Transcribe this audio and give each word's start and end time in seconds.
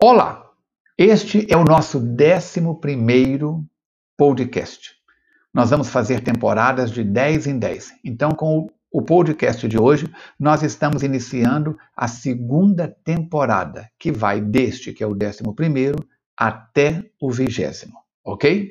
Olá, 0.00 0.48
este 0.96 1.44
é 1.52 1.56
o 1.56 1.64
nosso 1.64 1.98
11 1.98 3.66
podcast. 4.16 4.92
Nós 5.52 5.70
vamos 5.70 5.88
fazer 5.88 6.22
temporadas 6.22 6.92
de 6.92 7.02
10 7.02 7.48
em 7.48 7.58
10. 7.58 7.94
Então, 8.04 8.30
com 8.30 8.68
o 8.92 9.02
podcast 9.02 9.66
de 9.66 9.76
hoje, 9.76 10.08
nós 10.38 10.62
estamos 10.62 11.02
iniciando 11.02 11.76
a 11.96 12.06
segunda 12.06 12.86
temporada, 12.86 13.90
que 13.98 14.12
vai 14.12 14.40
deste, 14.40 14.92
que 14.92 15.02
é 15.02 15.06
o 15.06 15.14
11, 15.14 15.96
até 16.36 17.10
o 17.20 17.28
vigésimo, 17.28 17.98
ok? 18.24 18.70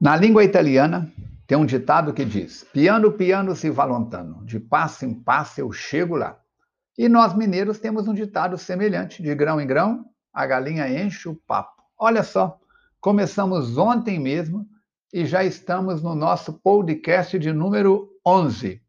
Na 0.00 0.14
língua 0.14 0.44
italiana, 0.44 1.12
tem 1.44 1.58
um 1.58 1.66
ditado 1.66 2.14
que 2.14 2.24
diz: 2.24 2.62
piano, 2.72 3.10
piano 3.10 3.56
se 3.56 3.68
va 3.68 3.84
lontano, 3.84 4.46
de 4.46 4.60
passo 4.60 5.04
em 5.04 5.12
passo 5.12 5.60
eu 5.60 5.72
chego 5.72 6.14
lá. 6.14 6.40
E 6.98 7.08
nós 7.08 7.32
mineiros 7.32 7.78
temos 7.78 8.08
um 8.08 8.12
ditado 8.12 8.58
semelhante: 8.58 9.22
de 9.22 9.32
grão 9.32 9.60
em 9.60 9.66
grão, 9.66 10.04
a 10.32 10.44
galinha 10.44 10.88
enche 10.88 11.28
o 11.28 11.36
papo. 11.36 11.80
Olha 11.96 12.24
só, 12.24 12.58
começamos 13.00 13.78
ontem 13.78 14.18
mesmo 14.18 14.68
e 15.12 15.24
já 15.24 15.44
estamos 15.44 16.02
no 16.02 16.16
nosso 16.16 16.54
podcast 16.54 17.38
de 17.38 17.52
número 17.52 18.10
11. 18.26 18.82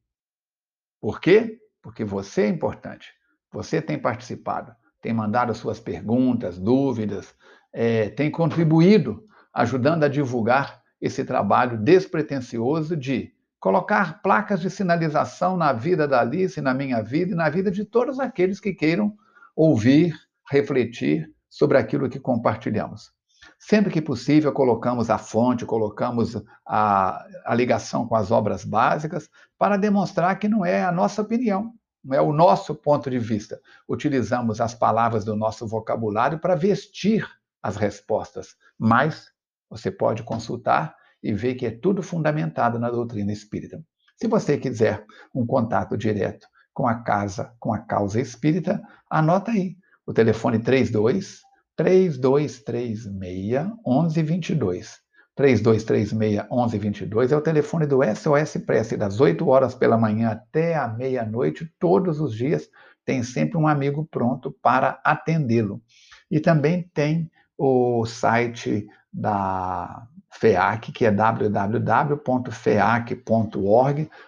Por 1.00 1.22
quê? 1.22 1.60
Porque 1.84 2.04
você 2.04 2.42
é 2.42 2.48
importante. 2.48 3.14
Você 3.52 3.80
tem 3.80 3.98
participado, 3.98 4.76
tem 5.00 5.14
mandado 5.14 5.54
suas 5.54 5.80
perguntas, 5.80 6.58
dúvidas, 6.58 7.34
é, 7.72 8.10
tem 8.10 8.32
contribuído, 8.32 9.24
ajudando 9.54 10.04
a 10.04 10.10
divulgar 10.10 10.82
esse 11.00 11.24
trabalho 11.24 11.78
despretensioso 11.78 12.98
de 12.98 13.34
colocar 13.60 14.22
placas 14.22 14.62
de 14.62 14.70
sinalização 14.70 15.58
na 15.58 15.74
vida 15.74 16.08
da 16.08 16.22
Alice, 16.22 16.62
na 16.62 16.74
minha 16.74 17.02
vida 17.02 17.34
e 17.34 17.36
na 17.36 17.50
vida 17.50 17.70
de 17.70 17.84
todos 17.84 18.20
aqueles 18.20 18.60
que 18.60 18.74
queiram 18.74 19.14
ouvir, 19.56 20.16
refletir 20.50 21.30
sobre 21.50 21.78
aquilo 21.78 22.10
que 22.10 22.20
compartilhamos. 22.20 23.12
Sempre 23.58 23.92
que 23.92 24.02
possível, 24.02 24.54
colocamos 24.54 25.10
a 25.10 25.18
fonte, 25.18 25.66
colocamos 25.66 26.42
a, 26.66 27.26
a 27.46 27.56
ligação 27.56 28.08
com 28.08 28.16
as 28.16 28.32
obras 28.32 28.64
básicas 28.64 29.30
para 29.58 29.78
demonstrar 29.78 30.40
que 30.40 30.48
não 30.48 30.66
é 30.66 30.84
a 30.84 30.92
nossa 30.92 31.22
opinião, 31.22 31.74
não 32.04 32.18
é 32.18 32.22
o 32.22 32.32
nosso 32.32 32.74
ponto 32.74 33.10
de 33.10 33.20
vista. 33.20 33.60
Utilizamos 33.88 34.62
as 34.62 34.74
palavras 34.74 35.26
do 35.26 35.36
nosso 35.36 35.68
vocabulário 35.68 36.40
para 36.40 36.56
vestir 36.56 37.28
as 37.62 37.76
respostas, 37.76 38.56
mas 38.78 39.30
você 39.70 39.92
pode 39.92 40.24
consultar 40.24 40.96
e 41.22 41.34
ver 41.34 41.56
que 41.56 41.66
é 41.66 41.72
tudo 41.72 42.02
fundamentado 42.02 42.80
na 42.80 42.90
doutrina 42.90 43.32
espírita. 43.32 43.84
Se 44.18 44.28
você 44.28 44.58
quiser 44.58 45.06
um 45.34 45.46
contato 45.46 45.98
direto 45.98 46.48
com 46.74 46.88
a 46.88 46.96
casa, 46.96 47.54
com 47.60 47.74
a 47.74 47.80
causa 47.80 48.20
espírita, 48.20 48.82
anota 49.10 49.52
aí 49.52 49.76
o 50.06 50.14
telefone 50.14 50.60
32 50.60 51.42
3236 51.76 53.06
1122. 53.06 54.98
3236 55.36 56.12
1122 56.12 57.32
é 57.32 57.38
o 57.38 57.42
telefone 57.42 57.86
do 57.86 58.00
SOS 58.04 58.62
Prece, 58.66 58.98
das 58.98 59.22
8 59.22 59.48
horas 59.48 59.74
pela 59.74 59.98
manhã 59.98 60.32
até 60.32 60.76
a 60.76 60.86
meia-noite, 60.90 61.74
todos 61.80 62.20
os 62.20 62.36
dias, 62.36 62.68
tem 63.06 63.24
sempre 63.24 63.58
um 63.58 63.66
amigo 63.66 64.06
pronto 64.12 64.54
para 64.62 65.00
atendê-lo. 65.02 65.82
E 66.30 66.42
também 66.42 66.90
tem 66.94 67.32
o 67.58 68.06
site 68.06 68.86
da 69.14 70.06
FEAC, 70.32 70.92
que 70.92 71.06
é 71.06 71.12
www.feac.org, 71.12 71.70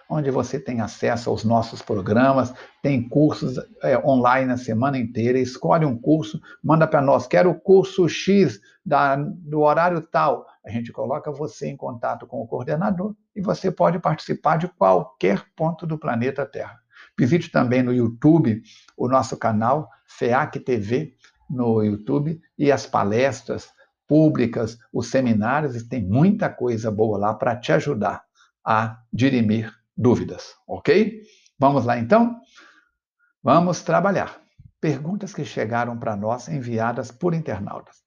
onde 0.08 0.30
você 0.30 0.58
tem 0.58 0.80
acesso 0.80 1.30
aos 1.30 1.44
nossos 1.44 1.80
programas, 1.80 2.52
tem 2.82 3.08
cursos 3.08 3.56
é, 3.82 3.96
online 3.98 4.52
a 4.52 4.56
semana 4.56 4.98
inteira, 4.98 5.38
escolhe 5.38 5.86
um 5.86 5.96
curso, 5.96 6.40
manda 6.62 6.86
para 6.86 7.00
nós, 7.00 7.26
quero 7.26 7.50
o 7.50 7.60
curso 7.60 8.08
X 8.08 8.60
da, 8.84 9.16
do 9.16 9.60
horário 9.60 10.00
tal. 10.00 10.46
A 10.64 10.70
gente 10.70 10.92
coloca 10.92 11.30
você 11.30 11.68
em 11.68 11.76
contato 11.76 12.26
com 12.26 12.40
o 12.40 12.46
coordenador 12.46 13.14
e 13.34 13.40
você 13.40 13.70
pode 13.70 13.98
participar 13.98 14.58
de 14.58 14.68
qualquer 14.68 15.44
ponto 15.56 15.86
do 15.86 15.98
planeta 15.98 16.44
Terra. 16.44 16.78
Visite 17.18 17.50
também 17.50 17.82
no 17.82 17.92
YouTube 17.92 18.62
o 18.96 19.08
nosso 19.08 19.36
canal 19.36 19.88
FEAC 20.06 20.60
TV 20.60 21.14
no 21.48 21.82
YouTube 21.82 22.40
e 22.58 22.72
as 22.72 22.86
palestras, 22.86 23.68
públicas, 24.12 24.76
os 24.92 25.08
seminários, 25.08 25.74
e 25.74 25.88
tem 25.88 26.04
muita 26.04 26.50
coisa 26.50 26.90
boa 26.90 27.16
lá 27.16 27.32
para 27.32 27.56
te 27.56 27.72
ajudar 27.72 28.22
a 28.62 29.00
dirimir 29.10 29.72
dúvidas, 29.96 30.54
ok? 30.68 31.22
Vamos 31.58 31.86
lá 31.86 31.98
então? 31.98 32.38
Vamos 33.42 33.80
trabalhar. 33.82 34.38
Perguntas 34.78 35.32
que 35.32 35.46
chegaram 35.46 35.98
para 35.98 36.14
nós 36.14 36.46
enviadas 36.46 37.10
por 37.10 37.32
internautas. 37.32 38.02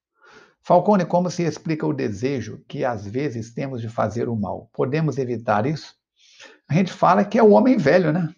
Falcone, 0.62 1.06
como 1.06 1.32
se 1.32 1.42
explica 1.42 1.88
o 1.88 1.94
desejo 1.94 2.64
que 2.68 2.86
às 2.86 3.08
vezes 3.08 3.52
temos 3.52 3.82
de 3.82 3.90
fazer 3.90 4.30
o 4.30 4.36
mal? 4.36 4.70
Podemos 4.74 5.18
evitar 5.18 5.66
isso? 5.66 5.96
A 6.70 6.76
gente 6.76 6.94
fala 6.94 7.26
que 7.26 7.40
é 7.40 7.42
o 7.42 7.50
homem 7.50 7.78
velho, 7.78 8.14
né? 8.14 8.32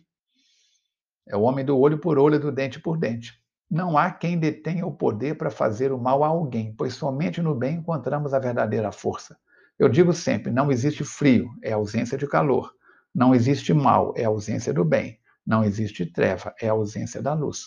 É 1.28 1.35
o 1.35 1.41
homem 1.41 1.66
do 1.66 1.78
olho 1.78 1.99
por 1.99 2.17
olho, 2.17 2.39
do 2.39 2.49
dente 2.49 2.79
por 2.79 2.97
dente. 2.97 3.34
Não 3.69 3.97
há 3.97 4.09
quem 4.11 4.39
detenha 4.39 4.85
o 4.85 4.91
poder 4.91 5.38
para 5.38 5.50
fazer 5.50 5.91
o 5.91 6.00
mal 6.00 6.23
a 6.23 6.28
alguém, 6.28 6.73
pois 6.78 6.94
somente 6.94 7.41
no 7.41 7.53
bem 7.53 7.75
encontramos 7.75 8.33
a 8.33 8.39
verdadeira 8.39 8.94
força. 8.94 9.38
Eu 9.78 9.89
digo 9.89 10.13
sempre: 10.13 10.51
não 10.51 10.72
existe 10.72 11.03
frio, 11.03 11.50
é 11.61 11.73
ausência 11.73 12.17
de 12.17 12.25
calor. 12.28 12.72
Não 13.13 13.35
existe 13.35 13.73
mal, 13.73 14.13
é 14.16 14.23
ausência 14.23 14.73
do 14.73 14.85
bem. 14.85 15.19
Não 15.45 15.63
existe 15.63 16.05
treva, 16.05 16.53
é 16.61 16.69
ausência 16.69 17.22
da 17.22 17.33
luz. 17.33 17.66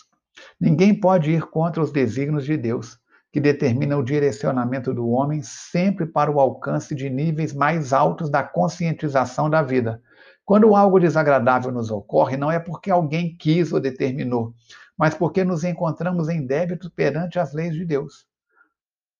Ninguém 0.59 0.99
pode 0.99 1.29
ir 1.31 1.43
contra 1.43 1.83
os 1.83 1.91
desígnios 1.91 2.45
de 2.45 2.57
Deus, 2.57 2.99
que 3.31 3.39
determina 3.39 3.97
o 3.97 4.03
direcionamento 4.03 4.93
do 4.93 5.07
homem 5.09 5.41
sempre 5.43 6.05
para 6.05 6.31
o 6.31 6.39
alcance 6.39 6.95
de 6.95 7.09
níveis 7.09 7.53
mais 7.53 7.93
altos 7.93 8.29
da 8.29 8.43
conscientização 8.43 9.49
da 9.49 9.61
vida. 9.61 10.01
Quando 10.43 10.75
algo 10.75 10.99
desagradável 10.99 11.71
nos 11.71 11.91
ocorre, 11.91 12.35
não 12.35 12.51
é 12.51 12.59
porque 12.59 12.89
alguém 12.89 13.35
quis 13.37 13.71
ou 13.71 13.79
determinou, 13.79 14.53
mas 15.01 15.15
porque 15.15 15.43
nos 15.43 15.63
encontramos 15.63 16.29
em 16.29 16.45
débito 16.45 16.91
perante 16.91 17.39
as 17.39 17.53
leis 17.53 17.73
de 17.73 17.83
Deus. 17.83 18.27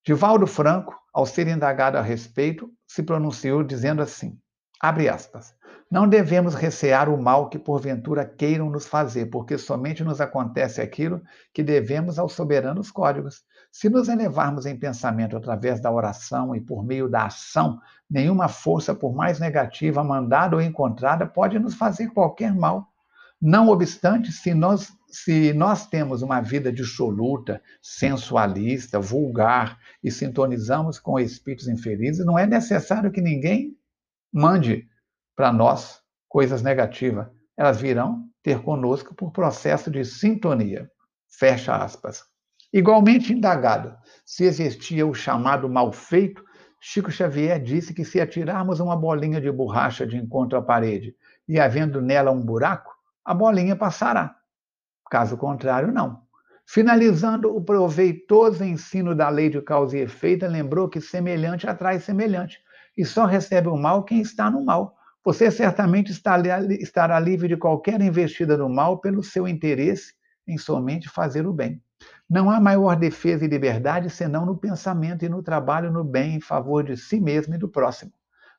Divaldo 0.05 0.45
Franco, 0.45 0.95
ao 1.11 1.25
ser 1.25 1.47
indagado 1.47 1.97
a 1.97 2.03
respeito, 2.03 2.71
se 2.87 3.01
pronunciou 3.01 3.63
dizendo 3.63 3.99
assim: 3.99 4.37
abre 4.79 5.09
aspas. 5.09 5.55
Não 5.89 6.07
devemos 6.07 6.53
recear 6.53 7.09
o 7.09 7.19
mal 7.19 7.49
que 7.49 7.57
porventura 7.57 8.23
queiram 8.23 8.69
nos 8.69 8.85
fazer, 8.85 9.25
porque 9.31 9.57
somente 9.57 10.03
nos 10.03 10.21
acontece 10.21 10.79
aquilo 10.79 11.19
que 11.51 11.63
devemos 11.63 12.19
aos 12.19 12.33
soberanos 12.33 12.91
códigos. 12.91 13.43
Se 13.71 13.89
nos 13.89 14.07
elevarmos 14.07 14.67
em 14.67 14.77
pensamento 14.77 15.35
através 15.35 15.81
da 15.81 15.91
oração 15.91 16.55
e 16.55 16.61
por 16.61 16.85
meio 16.85 17.09
da 17.09 17.25
ação, 17.25 17.81
nenhuma 18.07 18.47
força, 18.47 18.93
por 18.93 19.15
mais 19.15 19.39
negativa, 19.39 20.03
mandada 20.03 20.55
ou 20.55 20.61
encontrada, 20.61 21.25
pode 21.25 21.57
nos 21.57 21.73
fazer 21.73 22.09
qualquer 22.09 22.53
mal. 22.53 22.90
Não 23.41 23.69
obstante, 23.69 24.31
se 24.31 24.53
nós, 24.53 24.93
se 25.07 25.51
nós 25.53 25.87
temos 25.87 26.21
uma 26.21 26.41
vida 26.41 26.71
dissoluta, 26.71 27.61
sensualista, 27.81 28.99
vulgar 28.99 29.79
e 30.03 30.11
sintonizamos 30.11 30.99
com 30.99 31.19
espíritos 31.19 31.67
infelizes, 31.67 32.23
não 32.25 32.37
é 32.37 32.45
necessário 32.45 33.11
que 33.11 33.19
ninguém 33.19 33.75
mande 34.31 34.87
para 35.35 35.51
nós 35.51 36.01
coisas 36.29 36.61
negativas. 36.61 37.27
Elas 37.57 37.81
virão 37.81 38.29
ter 38.43 38.61
conosco 38.61 39.15
por 39.15 39.31
processo 39.31 39.89
de 39.89 40.05
sintonia. 40.05 40.89
Fecha 41.27 41.75
aspas. 41.75 42.23
Igualmente 42.71 43.33
indagado 43.33 43.97
se 44.23 44.43
existia 44.43 45.05
o 45.05 45.13
chamado 45.13 45.67
mal 45.67 45.91
feito, 45.91 46.43
Chico 46.79 47.11
Xavier 47.11 47.61
disse 47.61 47.93
que 47.93 48.03
se 48.05 48.19
atirarmos 48.19 48.79
uma 48.79 48.95
bolinha 48.95 49.39
de 49.39 49.51
borracha 49.51 50.05
de 50.05 50.17
encontro 50.17 50.57
à 50.57 50.61
parede 50.61 51.15
e 51.47 51.59
havendo 51.59 52.01
nela 52.01 52.31
um 52.31 52.43
buraco, 52.43 52.90
a 53.23 53.33
bolinha 53.33 53.75
passará. 53.75 54.35
Caso 55.09 55.37
contrário, 55.37 55.91
não. 55.91 56.21
Finalizando 56.65 57.55
o 57.55 57.61
proveitoso 57.61 58.63
ensino 58.63 59.13
da 59.13 59.29
lei 59.29 59.49
de 59.49 59.61
causa 59.61 59.97
e 59.97 60.01
efeito, 60.01 60.45
lembrou 60.47 60.87
que 60.87 61.01
semelhante 61.01 61.67
atrai 61.67 61.99
semelhante, 61.99 62.59
e 62.97 63.05
só 63.05 63.25
recebe 63.25 63.67
o 63.67 63.75
mal 63.75 64.03
quem 64.03 64.21
está 64.21 64.49
no 64.49 64.63
mal. 64.63 64.95
Você 65.23 65.51
certamente 65.51 66.11
estará 66.11 67.19
livre 67.19 67.47
de 67.47 67.57
qualquer 67.57 68.01
investida 68.01 68.57
no 68.57 68.69
mal 68.69 68.99
pelo 68.99 69.21
seu 69.21 69.47
interesse 69.47 70.13
em 70.47 70.57
somente 70.57 71.09
fazer 71.09 71.45
o 71.45 71.53
bem. 71.53 71.81
Não 72.29 72.49
há 72.49 72.59
maior 72.59 72.95
defesa 72.95 73.45
e 73.45 73.47
liberdade 73.47 74.09
senão 74.09 74.45
no 74.45 74.57
pensamento 74.57 75.23
e 75.23 75.29
no 75.29 75.43
trabalho 75.43 75.91
no 75.91 76.03
bem 76.03 76.35
em 76.35 76.41
favor 76.41 76.83
de 76.83 76.97
si 76.97 77.19
mesmo 77.19 77.53
e 77.53 77.57
do 77.57 77.69
próximo. 77.69 78.11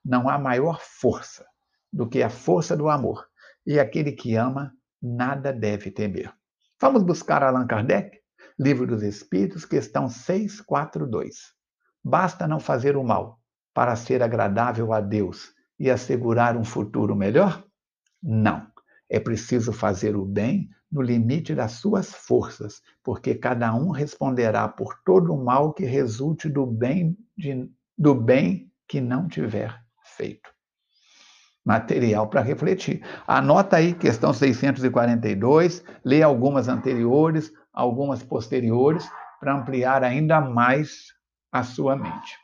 Não 0.04 0.28
há 0.28 0.38
maior 0.38 0.80
força 0.80 1.44
do 1.92 2.06
que 2.06 2.22
a 2.22 2.30
força 2.30 2.76
do 2.76 2.88
amor 2.88 3.26
e 3.66 3.78
aquele 3.78 4.12
que 4.12 4.34
ama 4.36 4.72
nada 5.00 5.52
deve 5.52 5.90
temer. 5.90 6.32
Vamos 6.80 7.02
buscar 7.02 7.42
Allan 7.42 7.66
Kardec, 7.66 8.18
Livro 8.58 8.86
dos 8.86 9.02
Espíritos, 9.02 9.64
questão 9.64 10.08
642. 10.08 11.52
Basta 12.04 12.46
não 12.46 12.60
fazer 12.60 12.96
o 12.96 13.04
mal 13.04 13.40
para 13.72 13.96
ser 13.96 14.22
agradável 14.22 14.92
a 14.92 15.00
Deus 15.00 15.52
e 15.78 15.90
assegurar 15.90 16.56
um 16.56 16.64
futuro 16.64 17.16
melhor? 17.16 17.64
Não. 18.22 18.70
É 19.08 19.20
preciso 19.20 19.72
fazer 19.72 20.16
o 20.16 20.24
bem 20.24 20.68
no 20.90 21.02
limite 21.02 21.54
das 21.54 21.72
suas 21.72 22.12
forças, 22.12 22.82
porque 23.02 23.34
cada 23.34 23.74
um 23.74 23.90
responderá 23.90 24.68
por 24.68 25.00
todo 25.04 25.32
o 25.32 25.44
mal 25.44 25.72
que 25.72 25.84
resulte 25.84 26.48
do 26.48 26.66
bem, 26.66 27.16
de, 27.36 27.70
do 27.96 28.14
bem 28.14 28.70
que 28.86 29.00
não 29.00 29.26
tiver 29.26 29.74
feito. 30.16 30.51
Material 31.64 32.28
para 32.28 32.40
refletir. 32.40 33.04
Anota 33.26 33.76
aí, 33.76 33.94
questão 33.94 34.32
642, 34.32 35.84
lê 36.04 36.22
algumas 36.22 36.68
anteriores, 36.68 37.52
algumas 37.72 38.22
posteriores, 38.22 39.08
para 39.38 39.54
ampliar 39.54 40.02
ainda 40.02 40.40
mais 40.40 41.12
a 41.52 41.62
sua 41.62 41.96
mente. 41.96 42.36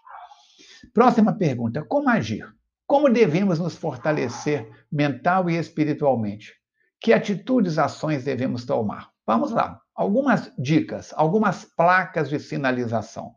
Próxima 0.93 1.33
pergunta: 1.33 1.85
como 1.85 2.09
agir? 2.09 2.47
Como 2.87 3.11
devemos 3.11 3.59
nos 3.59 3.77
fortalecer 3.77 4.71
mental 4.91 5.51
e 5.51 5.57
espiritualmente? 5.57 6.55
Que 7.01 7.13
atitudes, 7.13 7.79
ações 7.79 8.25
devemos 8.25 8.65
tomar? 8.65 9.11
Vamos 9.27 9.51
lá. 9.51 9.81
Algumas 9.95 10.53
dicas, 10.59 11.13
algumas 11.15 11.65
placas 11.65 12.31
de 12.31 12.41
sinalização. 12.41 13.35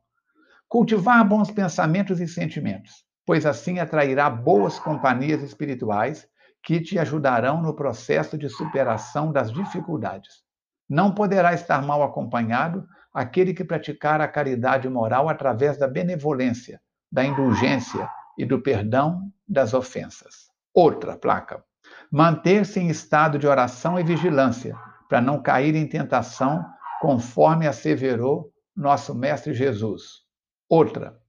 Cultivar 0.70 1.28
bons 1.28 1.52
pensamentos 1.52 2.22
e 2.22 2.28
sentimentos, 2.28 3.04
pois 3.32 3.46
assim 3.46 3.80
atrairá 3.80 4.30
boas 4.30 4.78
companhias 4.78 5.42
espirituais 5.42 6.28
que 6.62 6.82
te 6.82 7.00
ajudarão 7.00 7.62
no 7.62 7.74
processo 7.74 8.38
de 8.38 8.50
superação 8.50 9.32
das 9.32 9.50
dificuldades. 9.54 10.44
Não 10.90 11.16
poderá 11.16 11.54
estar 11.54 11.82
mal 11.82 12.04
acompanhado 12.04 12.86
aquele 13.14 13.54
que 13.54 13.64
praticar 13.64 14.20
a 14.20 14.28
caridade 14.28 14.90
moral 14.90 15.30
através 15.30 15.78
da 15.78 15.88
benevolência, 15.88 16.82
da 17.10 17.24
indulgência 17.24 18.06
e 18.38 18.44
do 18.46 18.62
perdão 18.62 19.32
das 19.48 19.74
ofensas. 19.74 20.50
Outra 20.74 21.16
placa. 21.16 21.64
Manter-se 22.12 22.82
em 22.82 22.90
estado 22.90 23.40
de 23.40 23.48
oração 23.48 23.98
e 23.98 24.04
vigilância, 24.04 24.76
para 25.08 25.22
não 25.22 25.42
cair 25.42 25.74
em 25.74 25.88
tentação, 25.88 26.66
conforme 27.00 27.66
asseverou 27.66 28.52
nosso 28.76 29.16
Mestre 29.16 29.54
Jesus. 29.54 30.20
Outra. 30.68 31.21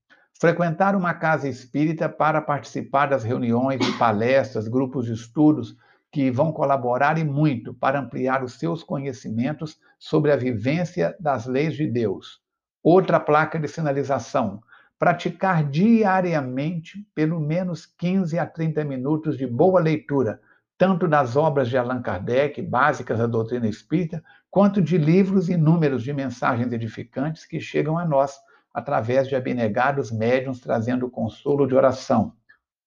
Frequentar 0.42 0.96
uma 0.96 1.14
casa 1.14 1.48
espírita 1.48 2.08
para 2.08 2.42
participar 2.42 3.06
das 3.06 3.22
reuniões 3.22 3.78
palestras, 3.96 4.66
grupos 4.66 5.06
de 5.06 5.12
estudos 5.12 5.76
que 6.10 6.32
vão 6.32 6.50
colaborar 6.50 7.16
e 7.16 7.22
muito 7.22 7.72
para 7.72 8.00
ampliar 8.00 8.42
os 8.42 8.58
seus 8.58 8.82
conhecimentos 8.82 9.78
sobre 10.00 10.32
a 10.32 10.36
vivência 10.36 11.14
das 11.20 11.46
leis 11.46 11.76
de 11.76 11.86
Deus. 11.86 12.40
Outra 12.82 13.20
placa 13.20 13.56
de 13.56 13.68
sinalização: 13.68 14.60
praticar 14.98 15.62
diariamente 15.70 17.06
pelo 17.14 17.38
menos 17.38 17.86
15 17.86 18.36
a 18.36 18.44
30 18.44 18.84
minutos 18.84 19.38
de 19.38 19.46
boa 19.46 19.80
leitura, 19.80 20.40
tanto 20.76 21.06
das 21.06 21.36
obras 21.36 21.68
de 21.68 21.78
Allan 21.78 22.02
Kardec, 22.02 22.60
básicas 22.62 23.20
da 23.20 23.28
doutrina 23.28 23.68
espírita, 23.68 24.20
quanto 24.50 24.82
de 24.82 24.98
livros 24.98 25.48
inúmeros 25.48 26.02
de 26.02 26.12
mensagens 26.12 26.72
edificantes 26.72 27.46
que 27.46 27.60
chegam 27.60 27.96
a 27.96 28.04
nós 28.04 28.40
através 28.72 29.28
de 29.28 29.36
abnegados 29.36 30.10
médiuns 30.10 30.60
trazendo 30.60 31.10
consolo 31.10 31.66
de 31.66 31.74
oração. 31.74 32.34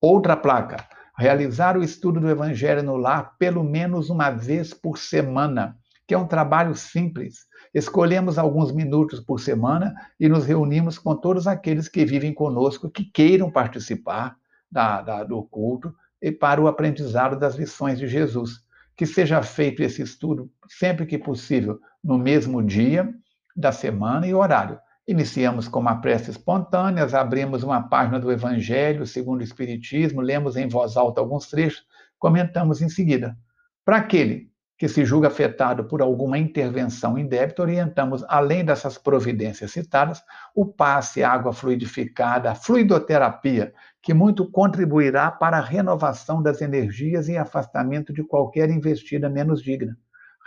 Outra 0.02 0.36
placa: 0.36 0.78
realizar 1.18 1.78
o 1.78 1.84
estudo 1.84 2.20
do 2.20 2.30
Evangelho 2.30 2.84
no 2.84 2.98
lar 2.98 3.36
pelo 3.38 3.64
menos 3.64 4.10
uma 4.10 4.30
vez 4.30 4.74
por 4.74 4.98
semana, 4.98 5.78
que 6.08 6.14
é 6.14 6.18
um 6.18 6.28
trabalho 6.28 6.76
simples. 6.76 7.46
Escolhemos 7.74 8.38
alguns 8.38 8.72
minutos 8.72 9.20
por 9.20 9.40
semana 9.40 9.94
e 10.20 10.30
nos 10.30 10.46
reunimos 10.46 10.98
com 10.98 11.16
todos 11.16 11.48
aqueles 11.48 11.88
que 11.88 12.06
vivem 12.06 12.34
conosco, 12.34 12.90
que 12.90 13.04
queiram 13.04 13.52
participar 13.52 14.38
da, 14.72 15.02
da, 15.02 15.24
do 15.24 15.44
culto 15.44 15.94
e 16.22 16.32
para 16.32 16.62
o 16.62 16.68
aprendizado 16.68 17.38
das 17.38 17.56
lições 17.56 18.00
de 18.00 18.08
Jesus. 18.08 18.64
Que 18.96 19.06
seja 19.06 19.44
feito 19.44 19.84
esse 19.84 20.02
estudo 20.02 20.50
sempre 20.70 21.06
que 21.06 21.18
possível, 21.18 21.80
no 22.02 22.18
mesmo 22.18 22.64
dia 22.64 23.14
da 23.56 23.72
semana 23.72 24.26
e 24.26 24.34
horário. 24.34 24.80
Iniciamos 25.08 25.68
com 25.68 25.80
uma 25.80 26.02
prece 26.02 26.32
espontânea, 26.32 27.04
abrimos 27.16 27.62
uma 27.62 27.88
página 27.88 28.20
do 28.20 28.32
Evangelho 28.32 29.06
segundo 29.06 29.42
o 29.42 29.44
Espiritismo, 29.44 30.20
lemos 30.20 30.56
em 30.56 30.68
voz 30.68 30.98
alta 30.98 31.22
alguns 31.22 31.48
trechos, 31.48 31.86
comentamos 32.18 32.82
em 32.82 32.90
seguida. 32.90 33.38
Para 33.86 33.98
aquele 33.98 34.50
que 34.80 34.88
se 34.88 35.06
julga 35.06 35.28
afetado 35.28 35.86
por 35.86 36.02
alguma 36.02 36.40
intervenção 36.40 37.20
indébita, 37.20 37.62
orientamos, 37.62 38.26
além 38.28 38.66
dessas 38.66 38.98
providências 38.98 39.72
citadas, 39.72 40.24
o 40.56 40.66
passe, 40.66 41.24
água 41.24 41.54
fluidificada, 41.54 42.50
a 42.50 42.56
fluidoterapia, 42.56 43.76
que 44.02 44.12
muito 44.12 44.50
contribuirá 44.50 45.30
para 45.30 45.60
a 45.60 45.62
renovação 45.62 46.42
das 46.42 46.64
energias 46.64 47.30
e 47.30 47.38
afastamento 47.38 48.12
de 48.12 48.24
qualquer 48.24 48.72
investida 48.72 49.30
menos 49.30 49.62
digna. 49.62 49.96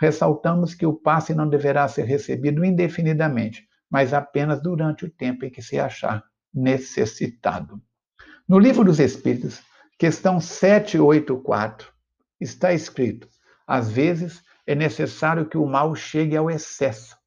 Ressaltamos 0.01 0.75
que 0.75 0.85
o 0.85 0.93
passe 0.93 1.33
não 1.33 1.47
deverá 1.47 1.87
ser 1.87 2.03
recebido 2.03 2.65
indefinidamente, 2.65 3.68
mas 3.89 4.13
apenas 4.13 4.61
durante 4.61 5.05
o 5.05 5.09
tempo 5.09 5.45
em 5.45 5.49
que 5.49 5.61
se 5.61 5.79
achar 5.79 6.23
necessitado. 6.53 7.81
No 8.47 8.59
Livro 8.59 8.83
dos 8.83 8.99
Espíritos, 8.99 9.61
questão 9.97 10.39
784, 10.39 11.91
está 12.39 12.73
escrito: 12.73 13.27
às 13.67 13.89
vezes 13.89 14.43
é 14.65 14.75
necessário 14.75 15.47
que 15.47 15.57
o 15.57 15.65
mal 15.65 15.95
chegue 15.95 16.35
ao 16.35 16.49
excesso 16.49 17.17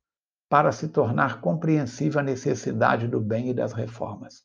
para 0.49 0.71
se 0.71 0.89
tornar 0.89 1.41
compreensível 1.41 2.21
a 2.21 2.23
necessidade 2.23 3.09
do 3.09 3.21
bem 3.21 3.49
e 3.49 3.55
das 3.55 3.73
reformas. 3.73 4.43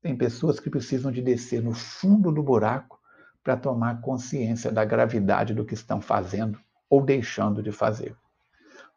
Tem 0.00 0.16
pessoas 0.16 0.60
que 0.60 0.70
precisam 0.70 1.10
de 1.10 1.20
descer 1.20 1.62
no 1.62 1.72
fundo 1.72 2.30
do 2.30 2.42
buraco 2.42 2.98
para 3.42 3.56
tomar 3.56 4.00
consciência 4.00 4.70
da 4.70 4.84
gravidade 4.84 5.54
do 5.54 5.64
que 5.64 5.74
estão 5.74 6.00
fazendo 6.00 6.60
ou 6.88 7.02
deixando 7.04 7.62
de 7.62 7.72
fazer. 7.72 8.16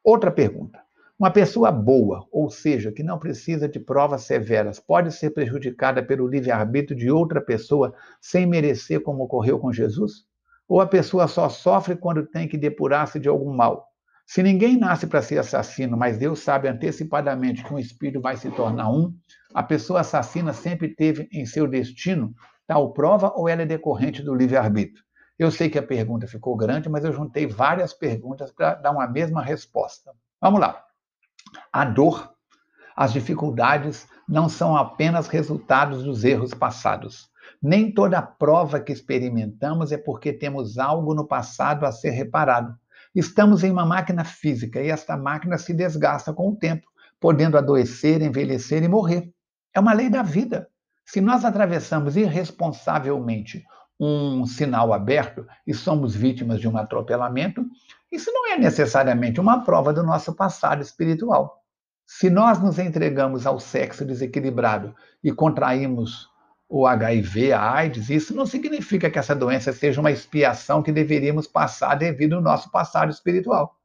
Outra 0.04 0.32
pergunta: 0.32 0.80
uma 1.22 1.30
pessoa 1.30 1.72
boa, 1.72 2.28
ou 2.32 2.50
seja, 2.50 2.92
que 2.92 3.04
não 3.04 3.20
precisa 3.20 3.70
de 3.70 3.80
provas 3.80 4.24
severas, 4.24 4.80
pode 4.80 5.12
ser 5.12 5.30
prejudicada 5.30 6.02
pelo 6.02 6.28
livre-arbítrio 6.28 6.98
de 6.98 7.12
outra 7.12 7.40
pessoa 7.40 7.94
sem 8.20 8.48
merecer, 8.48 9.04
como 9.04 9.26
ocorreu 9.26 9.60
com 9.60 9.72
Jesus? 9.72 10.26
Ou 10.68 10.82
a 10.82 10.88
pessoa 10.88 11.28
só 11.28 11.48
sofre 11.48 11.96
quando 11.96 12.26
tem 12.26 12.48
que 12.48 12.58
depurar-se 12.58 13.20
de 13.20 13.30
algum 13.30 13.54
mal? 13.54 13.86
Se 14.26 14.42
ninguém 14.42 14.80
nasce 14.80 15.06
para 15.06 15.22
ser 15.22 15.38
assassino, 15.38 15.96
mas 15.96 16.18
Deus 16.18 16.40
sabe 16.40 16.68
antecipadamente 16.68 17.64
que 17.64 17.72
um 17.72 17.78
espírito 17.78 18.20
vai 18.20 18.36
se 18.36 18.50
tornar 18.50 18.90
um, 18.90 19.14
a 19.54 19.62
pessoa 19.62 20.00
assassina 20.00 20.54
sempre 20.54 20.90
teve 20.90 21.30
em 21.32 21.46
seu 21.46 21.68
destino 21.68 22.34
tal 22.66 22.94
prova 22.94 23.32
ou 23.36 23.48
ela 23.48 23.62
é 23.62 23.66
decorrente 23.68 24.24
do 24.24 24.34
livre-arbítrio? 24.34 25.04
Eu 25.38 25.52
sei 25.52 25.70
que 25.70 25.78
a 25.78 25.84
pergunta 25.84 26.26
ficou 26.26 26.58
grande, 26.58 26.90
mas 26.90 27.06
eu 27.06 27.14
juntei 27.14 27.46
várias 27.46 27.94
perguntas 27.94 28.52
para 28.52 28.74
dar 28.74 28.90
uma 28.90 29.08
mesma 29.08 29.44
resposta. 29.44 30.12
Vamos 30.42 30.60
lá. 30.60 30.84
A 31.72 31.86
dor, 31.86 32.32
as 32.96 33.14
dificuldades 33.14 34.08
não 34.28 34.48
são 34.48 34.76
apenas 34.76 35.28
resultados 35.28 36.04
dos 36.04 36.24
erros 36.24 36.54
passados. 36.54 37.30
Nem 37.62 37.94
toda 37.94 38.22
prova 38.22 38.80
que 38.80 38.92
experimentamos 38.92 39.92
é 39.92 39.98
porque 39.98 40.34
temos 40.34 40.78
algo 40.78 41.14
no 41.14 41.28
passado 41.28 41.86
a 41.86 41.92
ser 41.92 42.12
reparado. 42.12 42.76
Estamos 43.14 43.64
em 43.64 43.72
uma 43.72 43.86
máquina 43.86 44.24
física 44.24 44.82
e 44.82 44.90
esta 44.90 45.18
máquina 45.18 45.58
se 45.58 45.74
desgasta 45.74 46.34
com 46.34 46.50
o 46.50 46.56
tempo, 46.56 46.88
podendo 47.20 47.58
adoecer, 47.58 48.22
envelhecer 48.22 48.84
e 48.84 48.88
morrer. 48.88 49.32
É 49.74 49.80
uma 49.80 49.94
lei 49.94 50.10
da 50.10 50.24
vida. 50.24 50.68
Se 51.06 51.20
nós 51.20 51.44
atravessamos 51.44 52.16
irresponsavelmente 52.16 53.64
um 54.00 54.46
sinal 54.46 54.94
aberto 54.94 55.46
e 55.68 55.74
somos 55.74 56.16
vítimas 56.16 56.60
de 56.60 56.68
um 56.68 56.78
atropelamento, 56.78 57.66
isso 58.12 58.32
não 58.32 58.52
é 58.52 58.58
necessariamente 58.58 59.40
uma 59.40 59.64
prova 59.64 59.94
do 59.94 60.04
nosso 60.04 60.36
passado 60.36 60.82
espiritual. 60.82 61.62
Se 62.06 62.30
nós 62.30 62.62
nos 62.62 62.78
entregamos 62.78 63.46
ao 63.46 63.60
sexo 63.60 64.04
desequilibrado 64.04 64.94
e 65.24 65.32
contraímos 65.32 66.30
o 66.68 66.86
HIV, 66.86 67.54
a 67.54 67.72
AIDS, 67.72 68.10
isso 68.10 68.36
não 68.36 68.46
significa 68.46 69.10
que 69.10 69.20
essa 69.20 69.36
doença 69.36 69.72
seja 69.72 70.00
uma 70.00 70.12
expiação 70.12 70.84
que 70.84 70.92
deveríamos 70.92 71.48
passar 71.48 71.96
devido 71.96 72.36
ao 72.36 72.42
nosso 72.42 72.70
passado 72.70 73.12
espiritual. 73.12 73.78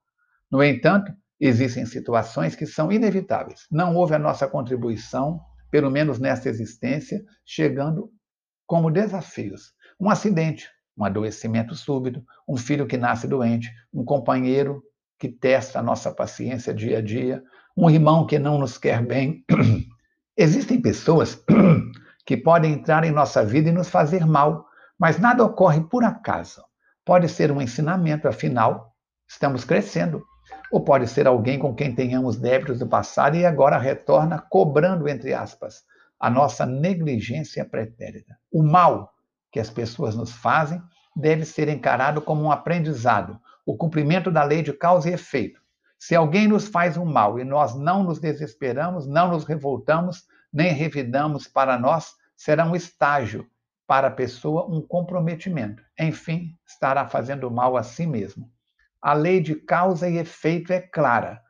No 0.50 0.62
entanto, 0.62 1.12
existem 1.38 1.86
situações 1.86 2.54
que 2.54 2.66
são 2.66 2.90
inevitáveis. 2.90 3.66
Não 3.70 3.94
houve 3.94 4.14
a 4.14 4.18
nossa 4.18 4.46
contribuição, 4.48 5.40
pelo 5.70 5.90
menos 5.90 6.18
nesta 6.18 6.48
existência, 6.48 7.24
chegando 7.44 8.10
como 8.66 8.90
desafios. 8.90 9.72
Um 10.00 10.10
acidente, 10.10 10.68
um 10.96 11.04
adoecimento 11.04 11.74
súbito, 11.74 12.24
um 12.48 12.56
filho 12.56 12.86
que 12.86 12.96
nasce 12.96 13.28
doente, 13.28 13.70
um 13.92 14.04
companheiro 14.04 14.82
que 15.18 15.28
testa 15.28 15.78
a 15.78 15.82
nossa 15.82 16.10
paciência 16.10 16.74
dia 16.74 16.98
a 16.98 17.02
dia, 17.02 17.42
um 17.76 17.90
irmão 17.90 18.26
que 18.26 18.38
não 18.38 18.58
nos 18.58 18.78
quer 18.78 19.04
bem. 19.04 19.44
Existem 20.36 20.80
pessoas 20.80 21.42
que 22.24 22.36
podem 22.36 22.72
entrar 22.72 23.04
em 23.04 23.10
nossa 23.10 23.44
vida 23.44 23.68
e 23.68 23.72
nos 23.72 23.88
fazer 23.88 24.26
mal, 24.26 24.66
mas 24.98 25.18
nada 25.18 25.44
ocorre 25.44 25.80
por 25.80 26.04
acaso. 26.04 26.62
Pode 27.04 27.28
ser 27.28 27.52
um 27.52 27.60
ensinamento, 27.60 28.26
afinal, 28.26 28.92
estamos 29.28 29.64
crescendo. 29.64 30.24
Ou 30.70 30.82
pode 30.82 31.08
ser 31.08 31.26
alguém 31.26 31.58
com 31.58 31.74
quem 31.74 31.94
tenhamos 31.94 32.36
débitos 32.36 32.78
do 32.78 32.86
passado 32.86 33.36
e 33.36 33.44
agora 33.44 33.78
retorna 33.78 34.38
cobrando, 34.50 35.08
entre 35.08 35.32
aspas, 35.32 35.82
a 36.18 36.30
nossa 36.30 36.64
negligência 36.64 37.64
pretérita. 37.64 38.36
O 38.50 38.62
mal 38.62 39.12
que 39.56 39.60
as 39.60 39.70
pessoas 39.70 40.14
nos 40.14 40.32
fazem 40.32 40.82
deve 41.16 41.46
ser 41.46 41.66
encarado 41.70 42.20
como 42.20 42.42
um 42.42 42.52
aprendizado, 42.52 43.40
o 43.64 43.74
cumprimento 43.74 44.30
da 44.30 44.44
lei 44.44 44.60
de 44.60 44.70
causa 44.70 45.08
e 45.08 45.14
efeito. 45.14 45.58
Se 45.98 46.14
alguém 46.14 46.46
nos 46.46 46.68
faz 46.68 46.98
um 46.98 47.06
mal 47.06 47.40
e 47.40 47.44
nós 47.44 47.74
não 47.74 48.02
nos 48.02 48.20
desesperamos, 48.20 49.06
não 49.06 49.30
nos 49.30 49.44
revoltamos, 49.44 50.26
nem 50.52 50.74
revidamos 50.74 51.48
para 51.48 51.78
nós, 51.78 52.12
será 52.36 52.66
um 52.66 52.76
estágio 52.76 53.46
para 53.86 54.08
a 54.08 54.10
pessoa, 54.10 54.66
um 54.66 54.82
comprometimento. 54.82 55.82
Enfim, 55.98 56.54
estará 56.66 57.06
fazendo 57.06 57.50
mal 57.50 57.78
a 57.78 57.82
si 57.82 58.06
mesmo. 58.06 58.50
A 59.00 59.14
lei 59.14 59.40
de 59.40 59.54
causa 59.54 60.06
e 60.06 60.18
efeito 60.18 60.70
é 60.70 60.82
clara. 60.82 61.40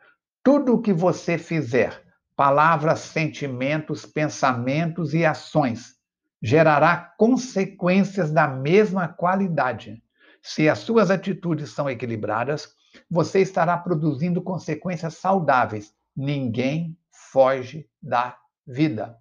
Tudo 0.44 0.74
o 0.74 0.80
que 0.80 0.92
você 0.92 1.38
fizer, 1.38 2.00
palavras, 2.36 3.00
sentimentos, 3.00 4.06
pensamentos 4.06 5.12
e 5.12 5.26
ações, 5.26 5.95
gerará 6.42 7.14
consequências 7.18 8.30
da 8.30 8.46
mesma 8.46 9.08
qualidade. 9.08 10.02
Se 10.42 10.68
as 10.68 10.78
suas 10.80 11.10
atitudes 11.10 11.70
são 11.70 11.90
equilibradas, 11.90 12.68
você 13.10 13.40
estará 13.40 13.76
produzindo 13.76 14.42
consequências 14.42 15.14
saudáveis. 15.14 15.92
Ninguém 16.16 16.96
foge 17.32 17.88
da 18.02 18.36
vida. 18.66 19.16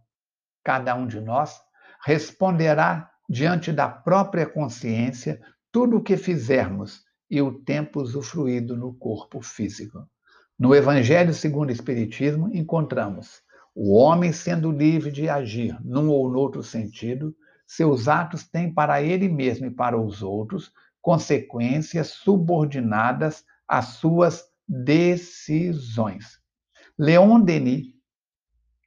Cada 0.63 0.95
um 0.95 1.07
de 1.07 1.19
nós 1.19 1.59
responderá 2.05 3.09
diante 3.27 3.71
da 3.71 3.89
própria 3.89 4.45
consciência 4.45 5.41
tudo 5.71 5.97
o 5.97 6.03
que 6.03 6.15
fizermos 6.15 7.03
e 7.29 7.41
o 7.41 7.63
tempo 7.63 8.01
usufruído 8.01 8.77
no 8.77 8.93
corpo 8.93 9.41
físico. 9.41 10.07
No 10.57 10.73
Evangelho 10.73 11.33
segundo 11.33 11.69
o 11.69 11.73
Espiritismo, 11.73 12.49
encontramos 12.53 13.41
o 13.75 13.93
homem 13.93 14.31
sendo 14.31 14.71
livre 14.71 15.11
de 15.11 15.27
agir 15.27 15.77
num 15.83 16.09
ou 16.09 16.31
noutro 16.31 16.63
sentido, 16.63 17.35
seus 17.67 18.07
atos 18.07 18.47
têm 18.47 18.73
para 18.73 19.01
ele 19.01 19.27
mesmo 19.27 19.65
e 19.65 19.71
para 19.71 19.99
os 19.99 20.23
outros 20.23 20.71
consequências 21.01 22.07
subordinadas 22.07 23.43
às 23.67 23.85
suas 23.97 24.45
decisões. 24.67 26.39
Leon 26.97 27.41
Denis, 27.41 27.87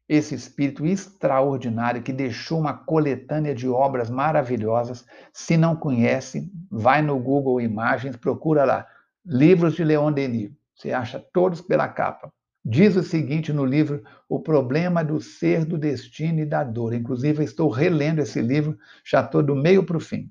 esse 0.09 0.35
espírito 0.35 0.87
extraordinário 0.87 2.02
que 2.02 2.12
deixou 2.12 2.59
uma 2.59 2.73
coletânea 2.73 3.54
de 3.54 3.68
obras 3.68 4.09
maravilhosas, 4.09 5.04
se 5.35 5.59
não 5.59 5.76
conhece, 5.76 6.50
vai 6.71 7.02
no 7.02 7.18
Google 7.18 7.61
Imagens, 7.61 8.16
procura 8.16 8.64
lá, 8.64 8.87
livros 9.25 9.75
de 9.75 9.85
Leon 9.85 10.11
Denis. 10.11 10.50
Você 10.75 10.92
acha 10.92 11.23
todos 11.33 11.61
pela 11.61 11.88
capa. 11.88 12.33
Diz 12.64 12.96
o 12.96 13.02
seguinte 13.02 13.52
no 13.52 13.64
livro 13.64 14.02
O 14.28 14.40
Problema 14.40 15.04
do 15.04 15.20
Ser, 15.20 15.64
do 15.64 15.78
Destino 15.78 16.40
e 16.40 16.46
da 16.46 16.64
Dor. 16.64 16.92
Inclusive, 16.92 17.44
estou 17.44 17.70
relendo 17.70 18.18
esse 18.18 18.40
livro, 18.40 18.76
já 19.04 19.20
estou 19.20 19.42
do 19.42 19.54
meio 19.54 19.84
para 19.84 19.96
o 19.96 20.00
fim. 20.00 20.30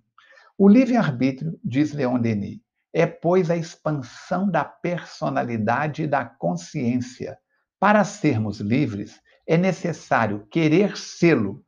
O 0.57 0.67
livre-arbítrio, 0.67 1.60
diz 1.63 1.93
Leon 1.93 2.19
Denis, 2.19 2.60
é, 2.93 3.05
pois, 3.05 3.50
a 3.50 3.55
expansão 3.55 4.50
da 4.50 4.65
personalidade 4.65 6.03
e 6.03 6.07
da 6.07 6.25
consciência. 6.25 7.38
Para 7.79 8.03
sermos 8.03 8.60
livres, 8.60 9.22
é 9.48 9.55
necessário 9.57 10.46
querer 10.51 10.98
sê-lo 10.98 11.63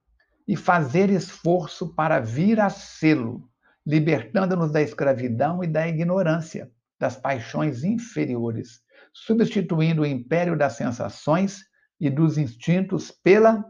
e 0.47 0.55
fazer 0.55 1.09
esforço 1.09 1.93
para 1.93 2.19
vir 2.19 2.59
a 2.59 2.69
sê-lo, 2.69 3.47
libertando-nos 3.85 4.71
da 4.71 4.81
escravidão 4.81 5.63
e 5.63 5.67
da 5.67 5.87
ignorância, 5.87 6.71
das 6.99 7.15
paixões 7.15 7.83
inferiores, 7.83 8.81
substituindo 9.25 10.01
o 10.01 10.05
império 10.05 10.57
das 10.57 10.73
sensações 10.73 11.65
e 11.99 12.09
dos 12.09 12.37
instintos 12.37 13.11
pela 13.11 13.65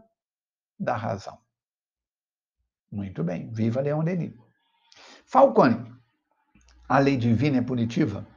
da 0.80 0.96
razão. 0.96 1.38
Muito 2.92 3.24
bem, 3.24 3.52
viva 3.52 3.82
Leon 3.82 4.04
Denis. 4.04 4.34
Falcone, 5.26 5.94
a 6.88 7.00
lei 7.00 7.18
divina 7.18 7.58
é 7.58 7.62
punitiva? 7.62 8.28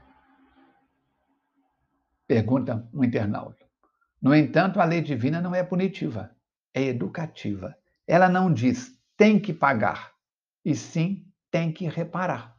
Pergunta 2.27 2.89
um 2.93 3.05
internauta. 3.05 3.67
No 4.21 4.35
entanto, 4.35 4.81
a 4.81 4.85
lei 4.85 5.01
divina 5.01 5.41
não 5.41 5.55
é 5.55 5.63
punitiva, 5.63 6.35
é 6.73 6.83
educativa. 6.83 7.77
Ela 8.07 8.29
não 8.29 8.53
diz 8.53 8.99
tem 9.17 9.39
que 9.39 9.53
pagar, 9.53 10.13
e 10.65 10.75
sim 10.75 11.27
tem 11.51 11.73
que 11.73 11.89
reparar. 11.89 12.57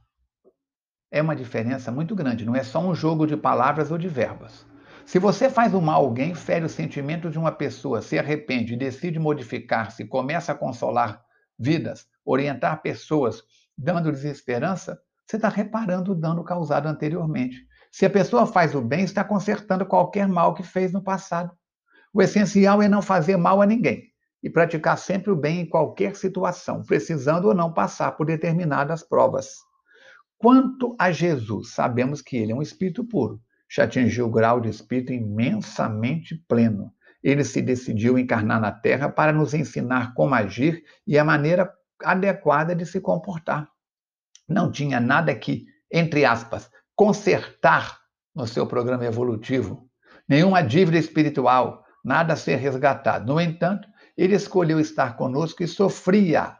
É 1.13 1.21
uma 1.21 1.35
diferença 1.35 1.91
muito 1.91 2.15
grande, 2.15 2.43
não 2.43 2.55
é 2.55 2.63
só 2.63 2.79
um 2.79 2.95
jogo 2.95 3.27
de 3.27 3.37
palavras 3.37 3.91
ou 3.91 3.99
de 3.99 4.07
verbas. 4.07 4.65
Se 5.05 5.19
você 5.19 5.47
faz 5.47 5.71
um 5.71 5.79
mal 5.79 6.01
a 6.01 6.03
alguém, 6.03 6.33
fere 6.33 6.65
o 6.65 6.69
sentimento 6.69 7.29
de 7.29 7.37
uma 7.37 7.51
pessoa, 7.51 8.01
se 8.01 8.17
arrepende, 8.17 8.75
decide 8.75 9.19
modificar-se, 9.19 10.05
começa 10.05 10.53
a 10.53 10.55
consolar 10.55 11.21
vidas, 11.59 12.07
orientar 12.25 12.81
pessoas 12.81 13.43
dando-lhes 13.77 14.23
esperança, 14.23 14.99
você 15.23 15.35
está 15.35 15.49
reparando 15.49 16.13
o 16.13 16.15
dano 16.15 16.43
causado 16.43 16.87
anteriormente. 16.87 17.63
Se 17.91 18.07
a 18.07 18.09
pessoa 18.09 18.47
faz 18.47 18.73
o 18.73 18.81
bem, 18.81 19.03
está 19.03 19.23
consertando 19.23 19.85
qualquer 19.85 20.27
mal 20.27 20.55
que 20.55 20.63
fez 20.63 20.91
no 20.91 21.03
passado. 21.03 21.51
O 22.11 22.23
essencial 22.23 22.81
é 22.81 22.89
não 22.89 23.03
fazer 23.03 23.37
mal 23.37 23.61
a 23.61 23.67
ninguém 23.67 24.05
e 24.41 24.49
praticar 24.49 24.97
sempre 24.97 25.29
o 25.29 25.35
bem 25.35 25.59
em 25.59 25.69
qualquer 25.69 26.15
situação, 26.15 26.81
precisando 26.81 27.49
ou 27.49 27.53
não 27.53 27.71
passar 27.71 28.13
por 28.13 28.25
determinadas 28.25 29.03
provas. 29.03 29.57
Quanto 30.43 30.93
a 30.99 31.09
Jesus, 31.09 31.71
sabemos 31.71 32.21
que 32.21 32.35
ele 32.35 32.51
é 32.51 32.55
um 32.55 32.61
espírito 32.61 33.05
puro, 33.05 33.41
já 33.71 33.85
atingiu 33.85 34.25
o 34.25 34.29
grau 34.29 34.59
de 34.59 34.67
espírito 34.67 35.13
imensamente 35.13 36.35
pleno. 36.49 36.91
Ele 37.23 37.45
se 37.45 37.61
decidiu 37.61 38.19
encarnar 38.19 38.59
na 38.59 38.69
Terra 38.69 39.07
para 39.07 39.31
nos 39.31 39.53
ensinar 39.53 40.13
como 40.13 40.35
agir 40.35 40.83
e 41.07 41.17
a 41.17 41.23
maneira 41.23 41.73
adequada 42.03 42.75
de 42.75 42.85
se 42.85 42.99
comportar. 42.99 43.69
Não 44.45 44.69
tinha 44.69 44.99
nada 44.99 45.33
que, 45.33 45.65
entre 45.89 46.25
aspas, 46.25 46.69
consertar 46.93 48.01
no 48.35 48.45
seu 48.45 48.67
programa 48.67 49.05
evolutivo, 49.05 49.89
nenhuma 50.27 50.61
dívida 50.61 50.97
espiritual, 50.97 51.85
nada 52.03 52.33
a 52.33 52.35
ser 52.35 52.57
resgatado. 52.57 53.31
No 53.31 53.39
entanto, 53.39 53.87
ele 54.17 54.35
escolheu 54.35 54.77
estar 54.77 55.15
conosco 55.15 55.63
e 55.63 55.67
sofria, 55.69 56.57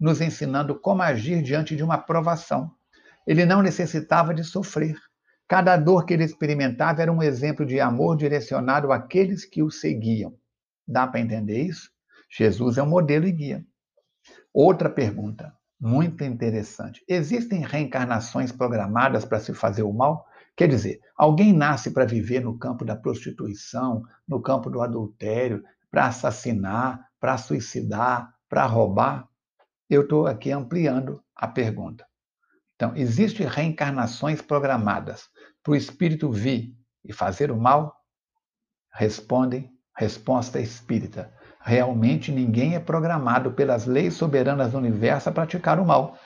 nos 0.00 0.20
ensinando 0.20 0.74
como 0.74 1.02
agir 1.02 1.40
diante 1.40 1.76
de 1.76 1.84
uma 1.84 1.98
provação. 1.98 2.74
Ele 3.26 3.44
não 3.44 3.62
necessitava 3.62 4.34
de 4.34 4.44
sofrer. 4.44 4.96
Cada 5.48 5.76
dor 5.76 6.06
que 6.06 6.14
ele 6.14 6.24
experimentava 6.24 7.02
era 7.02 7.12
um 7.12 7.22
exemplo 7.22 7.66
de 7.66 7.78
amor 7.78 8.16
direcionado 8.16 8.90
àqueles 8.90 9.44
que 9.44 9.62
o 9.62 9.70
seguiam. 9.70 10.34
Dá 10.86 11.06
para 11.06 11.20
entender 11.20 11.62
isso? 11.62 11.90
Jesus 12.30 12.78
é 12.78 12.82
um 12.82 12.88
modelo 12.88 13.26
e 13.26 13.32
guia. 13.32 13.64
Outra 14.52 14.88
pergunta, 14.88 15.52
muito 15.80 16.24
interessante. 16.24 17.04
Existem 17.08 17.60
reencarnações 17.60 18.52
programadas 18.52 19.24
para 19.24 19.40
se 19.40 19.52
fazer 19.52 19.82
o 19.82 19.92
mal? 19.92 20.26
Quer 20.56 20.68
dizer, 20.68 21.00
alguém 21.16 21.52
nasce 21.52 21.90
para 21.90 22.04
viver 22.04 22.40
no 22.40 22.58
campo 22.58 22.84
da 22.84 22.94
prostituição, 22.94 24.02
no 24.28 24.40
campo 24.40 24.70
do 24.70 24.80
adultério, 24.80 25.62
para 25.90 26.06
assassinar, 26.06 27.08
para 27.18 27.36
suicidar, 27.36 28.34
para 28.48 28.66
roubar? 28.66 29.28
Eu 29.88 30.02
estou 30.02 30.26
aqui 30.26 30.50
ampliando 30.50 31.22
a 31.34 31.48
pergunta. 31.48 32.06
Então, 32.82 32.96
existem 32.96 33.46
reencarnações 33.46 34.42
programadas 34.42 35.28
para 35.62 35.70
o 35.70 35.76
espírito 35.76 36.32
vir 36.32 36.74
e 37.04 37.12
fazer 37.12 37.52
o 37.52 37.56
mal? 37.56 37.94
Respondem, 38.92 39.70
resposta 39.96 40.58
espírita. 40.58 41.32
Realmente 41.60 42.32
ninguém 42.32 42.74
é 42.74 42.80
programado 42.80 43.52
pelas 43.52 43.86
leis 43.86 44.14
soberanas 44.14 44.72
do 44.72 44.78
universo 44.78 45.28
a 45.28 45.32
praticar 45.32 45.78
o 45.78 45.86
mal. 45.86 46.18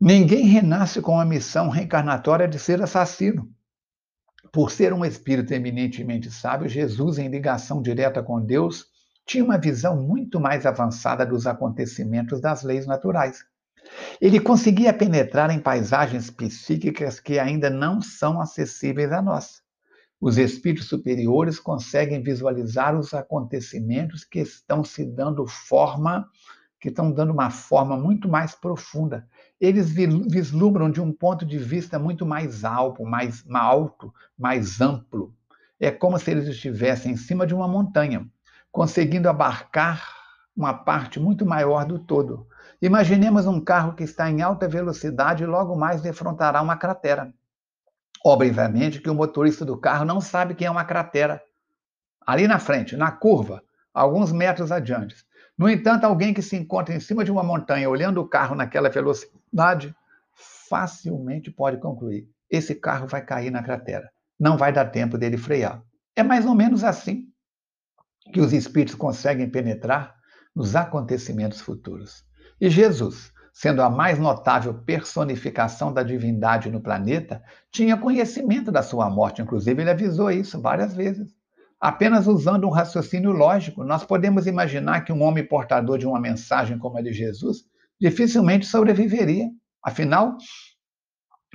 Ninguém 0.00 0.44
renasce 0.46 1.00
com 1.00 1.20
a 1.20 1.24
missão 1.24 1.68
reencarnatória 1.68 2.48
de 2.48 2.58
ser 2.58 2.82
assassino. 2.82 3.48
Por 4.52 4.72
ser 4.72 4.92
um 4.92 5.04
espírito 5.04 5.54
eminentemente 5.54 6.32
sábio, 6.32 6.68
Jesus, 6.68 7.16
em 7.16 7.28
ligação 7.28 7.80
direta 7.80 8.24
com 8.24 8.44
Deus, 8.44 8.86
tinha 9.24 9.44
uma 9.44 9.56
visão 9.56 10.02
muito 10.02 10.40
mais 10.40 10.66
avançada 10.66 11.24
dos 11.24 11.46
acontecimentos 11.46 12.40
das 12.40 12.64
leis 12.64 12.88
naturais. 12.88 13.48
Ele 14.20 14.38
conseguia 14.38 14.92
penetrar 14.92 15.50
em 15.50 15.58
paisagens 15.58 16.30
psíquicas 16.30 17.18
que 17.18 17.38
ainda 17.38 17.70
não 17.70 18.00
são 18.00 18.40
acessíveis 18.40 19.12
a 19.12 19.22
nós. 19.22 19.62
Os 20.20 20.36
espíritos 20.36 20.86
superiores 20.86 21.58
conseguem 21.58 22.22
visualizar 22.22 22.98
os 22.98 23.14
acontecimentos 23.14 24.22
que 24.22 24.40
estão 24.40 24.84
se 24.84 25.04
dando 25.04 25.46
forma, 25.46 26.28
que 26.78 26.88
estão 26.88 27.10
dando 27.10 27.32
uma 27.32 27.50
forma 27.50 27.96
muito 27.96 28.28
mais 28.28 28.54
profunda. 28.54 29.26
Eles 29.58 29.90
vislumbram 29.90 30.90
de 30.90 31.00
um 31.00 31.10
ponto 31.10 31.46
de 31.46 31.58
vista 31.58 31.98
muito 31.98 32.26
mais 32.26 32.64
alto, 32.64 33.02
mais 33.04 33.44
alto, 33.50 34.12
mais 34.38 34.80
amplo. 34.80 35.34
É 35.78 35.90
como 35.90 36.18
se 36.18 36.30
eles 36.30 36.46
estivessem 36.46 37.12
em 37.12 37.16
cima 37.16 37.46
de 37.46 37.54
uma 37.54 37.66
montanha, 37.66 38.26
conseguindo 38.70 39.28
abarcar 39.28 40.19
uma 40.60 40.74
parte 40.74 41.18
muito 41.18 41.46
maior 41.46 41.86
do 41.86 41.98
todo. 41.98 42.46
Imaginemos 42.82 43.46
um 43.46 43.58
carro 43.58 43.94
que 43.94 44.04
está 44.04 44.30
em 44.30 44.42
alta 44.42 44.68
velocidade 44.68 45.42
e 45.42 45.46
logo 45.46 45.74
mais 45.74 46.02
defrontará 46.02 46.60
uma 46.60 46.76
cratera. 46.76 47.32
Obviamente 48.22 49.00
que 49.00 49.08
o 49.08 49.14
motorista 49.14 49.64
do 49.64 49.78
carro 49.78 50.04
não 50.04 50.20
sabe 50.20 50.54
que 50.54 50.66
é 50.66 50.70
uma 50.70 50.84
cratera. 50.84 51.42
Ali 52.26 52.46
na 52.46 52.58
frente, 52.58 52.94
na 52.94 53.10
curva, 53.10 53.62
alguns 53.94 54.30
metros 54.30 54.70
adiante. 54.70 55.16
No 55.56 55.68
entanto, 55.68 56.04
alguém 56.04 56.34
que 56.34 56.42
se 56.42 56.56
encontra 56.56 56.94
em 56.94 57.00
cima 57.00 57.24
de 57.24 57.32
uma 57.32 57.42
montanha 57.42 57.88
olhando 57.88 58.20
o 58.20 58.28
carro 58.28 58.54
naquela 58.54 58.90
velocidade 58.90 59.94
facilmente 60.68 61.50
pode 61.50 61.78
concluir: 61.78 62.28
esse 62.50 62.74
carro 62.74 63.06
vai 63.06 63.24
cair 63.24 63.50
na 63.50 63.62
cratera. 63.62 64.10
Não 64.38 64.58
vai 64.58 64.72
dar 64.72 64.86
tempo 64.86 65.16
dele 65.16 65.38
frear. 65.38 65.82
É 66.14 66.22
mais 66.22 66.44
ou 66.44 66.54
menos 66.54 66.84
assim 66.84 67.28
que 68.30 68.40
os 68.40 68.52
espíritos 68.52 68.94
conseguem 68.94 69.48
penetrar 69.48 70.19
nos 70.54 70.76
acontecimentos 70.76 71.60
futuros. 71.60 72.24
E 72.60 72.68
Jesus, 72.68 73.32
sendo 73.52 73.82
a 73.82 73.90
mais 73.90 74.18
notável 74.18 74.74
personificação 74.74 75.92
da 75.92 76.02
divindade 76.02 76.70
no 76.70 76.80
planeta, 76.80 77.42
tinha 77.70 77.96
conhecimento 77.96 78.70
da 78.70 78.82
sua 78.82 79.08
morte. 79.10 79.42
Inclusive, 79.42 79.82
ele 79.82 79.90
avisou 79.90 80.30
isso 80.30 80.60
várias 80.60 80.94
vezes. 80.94 81.34
Apenas 81.80 82.26
usando 82.26 82.66
um 82.66 82.70
raciocínio 82.70 83.32
lógico, 83.32 83.82
nós 83.82 84.04
podemos 84.04 84.46
imaginar 84.46 85.00
que 85.00 85.12
um 85.12 85.22
homem 85.22 85.46
portador 85.46 85.96
de 85.96 86.06
uma 86.06 86.20
mensagem 86.20 86.78
como 86.78 86.98
a 86.98 87.02
de 87.02 87.12
Jesus 87.12 87.64
dificilmente 87.98 88.66
sobreviveria. 88.66 89.48
Afinal, 89.82 90.36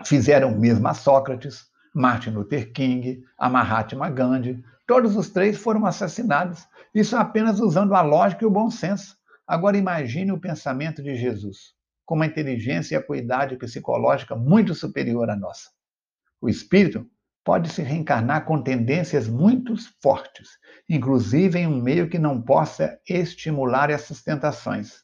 fizeram 0.03 0.51
o 0.53 0.59
mesmo 0.59 0.87
a 0.87 0.95
Sócrates, 0.95 1.65
Martin 1.93 2.31
Luther 2.31 2.73
King, 2.73 3.23
a 3.37 3.49
Mahatma 3.49 4.09
Gandhi. 4.09 4.63
Todos 4.87 5.15
os 5.15 5.29
três 5.29 5.57
foram 5.57 5.85
assassinados. 5.85 6.67
Isso 6.93 7.17
apenas 7.17 7.59
usando 7.59 7.95
a 7.95 8.01
lógica 8.01 8.43
e 8.43 8.47
o 8.47 8.51
bom 8.51 8.69
senso. 8.69 9.17
Agora 9.47 9.77
imagine 9.77 10.31
o 10.31 10.39
pensamento 10.39 11.01
de 11.01 11.15
Jesus, 11.15 11.73
com 12.05 12.15
uma 12.15 12.25
inteligência 12.25 12.95
e 12.95 12.97
acuidade 12.97 13.57
psicológica 13.57 14.35
muito 14.35 14.75
superior 14.75 15.29
à 15.29 15.35
nossa. 15.35 15.69
O 16.39 16.47
espírito 16.47 17.09
pode 17.43 17.69
se 17.69 17.81
reencarnar 17.81 18.45
com 18.45 18.61
tendências 18.61 19.27
muito 19.27 19.75
fortes, 20.01 20.49
inclusive 20.89 21.59
em 21.59 21.67
um 21.67 21.81
meio 21.81 22.09
que 22.09 22.17
não 22.17 22.41
possa 22.41 22.99
estimular 23.07 23.89
essas 23.89 24.23
tentações. 24.23 25.03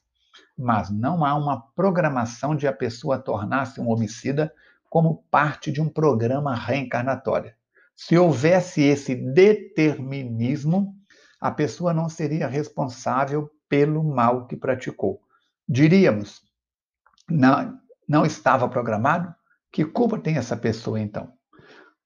Mas 0.58 0.92
não 0.92 1.26
há 1.26 1.36
uma 1.36 1.62
programação 1.76 2.56
de 2.56 2.68
a 2.68 2.74
pessoa 2.74 3.18
tornar-se 3.18 3.80
um 3.80 3.90
homicida 3.90 4.54
como 4.90 5.24
parte 5.32 5.72
de 5.72 5.82
um 5.82 5.90
programa 5.90 6.56
reencarnatório. 6.56 7.54
Se 8.03 8.17
houvesse 8.17 8.81
esse 8.81 9.13
determinismo, 9.13 10.96
a 11.39 11.51
pessoa 11.51 11.93
não 11.93 12.10
seria 12.10 12.48
responsável 12.48 13.48
pelo 13.70 14.03
mal 14.03 14.48
que 14.48 14.58
praticou. 14.58 15.22
Diríamos, 15.70 16.41
não, 17.29 17.79
não 18.10 18.25
estava 18.25 18.67
programado? 18.67 19.31
Que 19.72 19.86
culpa 19.86 20.17
tem 20.17 20.36
essa 20.38 20.58
pessoa 20.58 21.00
então? 21.00 21.31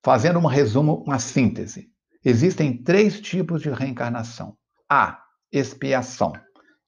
Fazendo 0.04 0.38
um 0.38 0.46
resumo, 0.46 1.02
uma 1.08 1.18
síntese. 1.18 1.90
Existem 2.26 2.84
três 2.84 3.22
tipos 3.22 3.62
de 3.62 3.70
reencarnação. 3.70 4.58
A. 4.90 5.24
Expiação. 5.50 6.34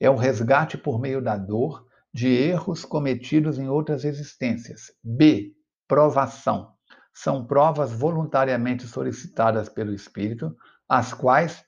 É 0.01 0.09
o 0.09 0.17
resgate 0.17 0.77
por 0.77 0.99
meio 0.99 1.21
da 1.21 1.37
dor 1.37 1.87
de 2.13 2.27
erros 2.27 2.83
cometidos 2.83 3.57
em 3.57 3.69
outras 3.69 4.03
existências. 4.03 4.91
B. 5.01 5.53
Provação. 5.87 6.76
São 7.19 7.43
provas 7.43 7.91
voluntariamente 7.91 8.85
solicitadas 8.85 9.67
pelo 9.67 9.91
espírito, 9.91 10.55
as 10.87 11.15
quais, 11.15 11.65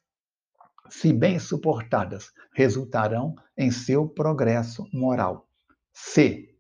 se 0.92 1.12
bem 1.12 1.40
suportadas, 1.40 2.32
resultarão 2.54 3.34
em 3.58 3.72
seu 3.72 4.08
progresso 4.08 4.88
moral. 4.94 5.48
C. 5.92 6.56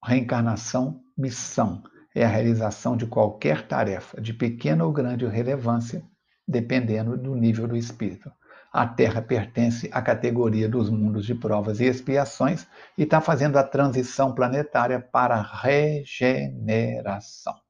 Reencarnação, 0.00 1.02
missão 1.18 1.82
é 2.14 2.24
a 2.24 2.28
realização 2.28 2.96
de 2.96 3.04
qualquer 3.04 3.66
tarefa, 3.66 4.20
de 4.20 4.32
pequena 4.32 4.84
ou 4.84 4.92
grande 4.92 5.26
relevância, 5.26 6.00
dependendo 6.46 7.18
do 7.18 7.34
nível 7.34 7.66
do 7.66 7.76
espírito. 7.76 8.30
A 8.72 8.86
Terra 8.86 9.22
pertence 9.22 9.90
à 9.92 10.00
categoria 10.00 10.68
dos 10.68 10.88
mundos 10.88 11.26
de 11.26 11.34
provas 11.34 11.80
e 11.80 11.86
expiações 11.86 12.64
e 12.96 13.02
está 13.02 13.20
fazendo 13.20 13.56
a 13.56 13.64
transição 13.64 14.32
planetária 14.32 15.00
para 15.00 15.42
regeneração. 15.42 17.63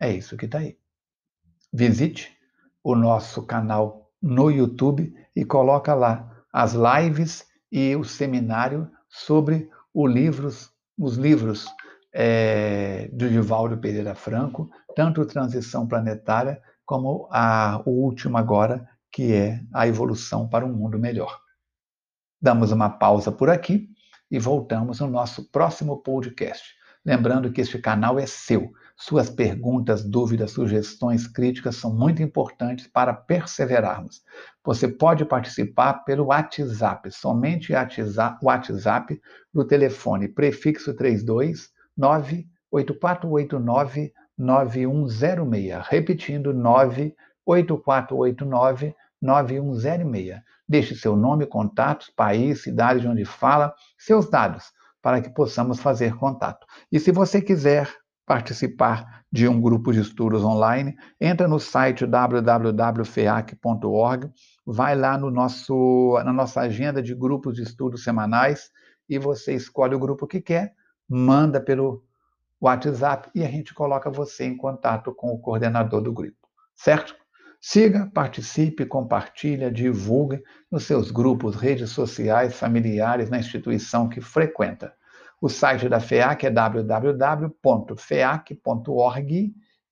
É 0.00 0.10
isso 0.12 0.36
que 0.36 0.46
está 0.46 0.58
aí. 0.58 0.76
Visite 1.72 2.36
o 2.82 2.94
nosso 2.94 3.44
canal 3.44 4.10
no 4.22 4.50
YouTube 4.50 5.14
e 5.34 5.44
coloca 5.44 5.94
lá 5.94 6.44
as 6.52 6.74
lives 6.74 7.46
e 7.70 7.94
o 7.96 8.04
seminário 8.04 8.90
sobre 9.08 9.70
livros, 9.94 10.70
os 10.96 11.16
livros 11.16 11.66
é, 12.12 13.08
do 13.12 13.28
Divaldo 13.28 13.78
Pereira 13.78 14.14
Franco, 14.14 14.70
tanto 14.94 15.26
Transição 15.26 15.86
Planetária 15.86 16.60
como 16.84 17.28
a, 17.30 17.82
o 17.84 17.90
último 17.90 18.38
agora, 18.38 18.88
que 19.12 19.32
é 19.32 19.60
a 19.74 19.86
evolução 19.86 20.48
para 20.48 20.64
um 20.64 20.72
mundo 20.72 20.98
melhor. 20.98 21.38
Damos 22.40 22.72
uma 22.72 22.88
pausa 22.88 23.30
por 23.30 23.50
aqui 23.50 23.88
e 24.30 24.38
voltamos 24.38 25.00
no 25.00 25.08
nosso 25.08 25.50
próximo 25.50 25.98
podcast. 25.98 26.74
Lembrando 27.04 27.52
que 27.52 27.60
este 27.60 27.78
canal 27.78 28.18
é 28.18 28.26
seu. 28.26 28.72
Suas 29.00 29.30
perguntas, 29.30 30.04
dúvidas, 30.04 30.50
sugestões, 30.50 31.28
críticas 31.28 31.76
são 31.76 31.94
muito 31.94 32.20
importantes 32.20 32.88
para 32.88 33.14
perseverarmos. 33.14 34.24
Você 34.64 34.88
pode 34.88 35.24
participar 35.24 36.02
pelo 36.02 36.24
WhatsApp, 36.26 37.08
somente 37.12 37.72
o 37.72 37.76
WhatsApp 38.42 39.20
do 39.54 39.64
telefone 39.64 40.26
prefixo 40.26 40.92
32 40.94 41.70
98489 41.96 44.12
9106. 44.36 45.86
Repetindo, 45.86 46.52
98489 46.52 48.96
9106. 49.22 50.40
Deixe 50.68 50.96
seu 50.96 51.14
nome, 51.14 51.46
contatos, 51.46 52.10
país, 52.10 52.64
cidade 52.64 53.02
de 53.02 53.06
onde 53.06 53.24
fala, 53.24 53.72
seus 53.96 54.28
dados, 54.28 54.72
para 55.00 55.20
que 55.20 55.30
possamos 55.30 55.78
fazer 55.78 56.16
contato. 56.16 56.66
E 56.90 56.98
se 56.98 57.12
você 57.12 57.40
quiser 57.40 57.88
participar 58.28 59.24
de 59.32 59.48
um 59.48 59.60
grupo 59.60 59.92
de 59.92 60.00
estudos 60.00 60.44
online, 60.44 60.96
entra 61.20 61.48
no 61.48 61.58
site 61.58 62.06
www.feac.org, 62.06 64.30
vai 64.66 64.94
lá 64.94 65.16
no 65.16 65.30
nosso, 65.30 66.20
na 66.24 66.32
nossa 66.32 66.60
agenda 66.60 67.02
de 67.02 67.14
grupos 67.14 67.56
de 67.56 67.62
estudos 67.62 68.04
semanais 68.04 68.70
e 69.08 69.18
você 69.18 69.54
escolhe 69.54 69.94
o 69.94 69.98
grupo 69.98 70.26
que 70.26 70.42
quer 70.42 70.74
manda 71.08 71.58
pelo 71.58 72.04
WhatsApp 72.60 73.30
e 73.34 73.42
a 73.42 73.48
gente 73.48 73.72
coloca 73.72 74.10
você 74.10 74.44
em 74.44 74.54
contato 74.56 75.14
com 75.14 75.32
o 75.32 75.38
coordenador 75.38 76.02
do 76.02 76.12
grupo, 76.12 76.36
certo? 76.76 77.16
Siga, 77.60 78.10
participe, 78.12 78.84
compartilhe, 78.84 79.70
divulgue 79.70 80.42
nos 80.70 80.84
seus 80.84 81.10
grupos, 81.10 81.56
redes 81.56 81.90
sociais, 81.90 82.54
familiares, 82.54 83.30
na 83.30 83.38
instituição 83.38 84.08
que 84.08 84.20
frequenta. 84.20 84.92
O 85.40 85.48
site 85.48 85.88
da 85.88 86.00
FEAC 86.00 86.46
é 86.46 86.50
www.feac.org 86.50 87.54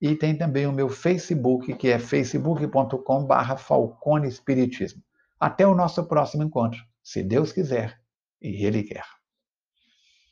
e 0.01 0.15
tem 0.17 0.37
também 0.37 0.67
o 0.67 0.73
meu 0.73 0.89
Facebook, 0.89 1.73
que 1.75 1.89
é 1.89 1.99
facebook.com.br 1.99 3.57
Falcone 3.57 4.29
Espiritismo. 4.29 5.03
Até 5.39 5.67
o 5.67 5.75
nosso 5.75 6.05
próximo 6.07 6.43
encontro, 6.43 6.81
se 7.03 7.23
Deus 7.23 7.53
quiser 7.53 7.99
e 8.41 8.67
Ele 8.67 8.83
quer. 8.83 9.16